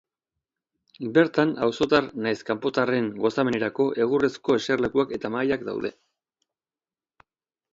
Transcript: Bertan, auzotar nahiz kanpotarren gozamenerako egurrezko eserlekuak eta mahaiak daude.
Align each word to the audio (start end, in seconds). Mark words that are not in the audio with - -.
Bertan, 1.17 1.51
auzotar 1.65 2.07
nahiz 2.27 2.39
kanpotarren 2.47 3.09
gozamenerako 3.25 3.87
egurrezko 4.07 4.57
eserlekuak 4.63 5.15
eta 5.19 5.33
mahaiak 5.37 5.67
daude. 5.69 5.93